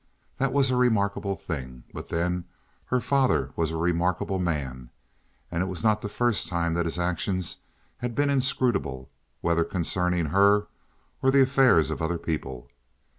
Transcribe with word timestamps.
That 0.39 0.51
was 0.51 0.71
a 0.71 0.75
remarkable 0.75 1.35
thing, 1.35 1.83
but, 1.93 2.09
then, 2.09 2.45
her 2.85 2.99
father 2.99 3.51
was 3.55 3.69
a 3.69 3.77
remarkable 3.77 4.39
man, 4.39 4.89
and 5.51 5.61
it 5.61 5.67
was 5.67 5.83
not 5.83 6.01
the 6.01 6.09
first 6.09 6.47
time 6.47 6.73
that 6.73 6.85
his 6.85 6.97
actions 6.97 7.57
had 7.99 8.15
been 8.15 8.31
inscrutable, 8.31 9.11
whether 9.41 9.63
concerning 9.63 10.25
her 10.33 10.65
or 11.21 11.29
the 11.29 11.43
affairs 11.43 11.91
of 11.91 12.01
other 12.01 12.17
people. 12.17 12.67